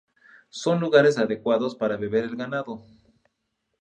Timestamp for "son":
0.49-0.79